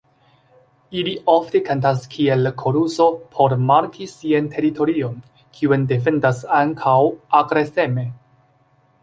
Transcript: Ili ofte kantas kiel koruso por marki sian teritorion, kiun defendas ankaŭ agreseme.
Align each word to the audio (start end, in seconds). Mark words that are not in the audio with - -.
Ili 1.01 1.11
ofte 1.33 1.59
kantas 1.67 2.07
kiel 2.15 2.49
koruso 2.61 3.07
por 3.35 3.55
marki 3.67 4.09
sian 4.15 4.49
teritorion, 4.57 5.21
kiun 5.59 5.87
defendas 5.93 6.43
ankaŭ 6.65 6.97
agreseme. 7.43 8.09